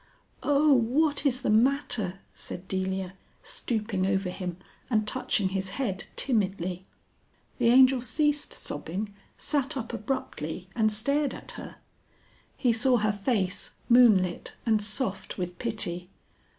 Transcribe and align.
"Oh! 0.41 0.73
what 0.73 1.27
is 1.27 1.43
the 1.43 1.51
matter?" 1.51 2.21
said 2.33 2.67
Delia, 2.67 3.13
stooping 3.43 4.07
over 4.07 4.31
him 4.31 4.57
and 4.89 5.07
touching 5.07 5.49
his 5.49 5.69
head 5.77 6.05
timidly. 6.15 6.85
The 7.59 7.67
Angel 7.67 8.01
ceased 8.01 8.51
sobbing, 8.51 9.13
sat 9.37 9.77
up 9.77 9.93
abruptly, 9.93 10.67
and 10.75 10.91
stared 10.91 11.35
at 11.35 11.51
her. 11.51 11.75
He 12.57 12.73
saw 12.73 12.97
her 12.97 13.13
face, 13.13 13.75
moonlit, 13.89 14.53
and 14.65 14.81
soft 14.81 15.37
with 15.37 15.59
pity. 15.59 16.09